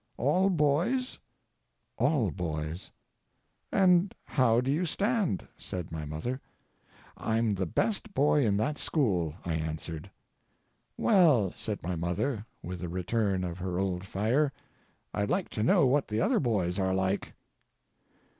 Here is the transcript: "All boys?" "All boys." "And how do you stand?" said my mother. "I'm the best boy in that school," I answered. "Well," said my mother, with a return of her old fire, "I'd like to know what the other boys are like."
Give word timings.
"All 0.17 0.49
boys?" 0.49 1.19
"All 1.99 2.31
boys." 2.31 2.89
"And 3.71 4.15
how 4.25 4.59
do 4.59 4.71
you 4.71 4.83
stand?" 4.83 5.47
said 5.59 5.91
my 5.91 6.05
mother. 6.05 6.41
"I'm 7.17 7.53
the 7.53 7.67
best 7.67 8.15
boy 8.15 8.43
in 8.43 8.57
that 8.57 8.79
school," 8.79 9.35
I 9.45 9.53
answered. 9.53 10.09
"Well," 10.97 11.53
said 11.55 11.83
my 11.83 11.95
mother, 11.95 12.47
with 12.63 12.81
a 12.81 12.89
return 12.89 13.43
of 13.43 13.59
her 13.59 13.77
old 13.77 14.03
fire, 14.03 14.51
"I'd 15.13 15.29
like 15.29 15.49
to 15.49 15.61
know 15.61 15.85
what 15.85 16.07
the 16.07 16.19
other 16.19 16.39
boys 16.39 16.79
are 16.79 16.95
like." 16.95 17.33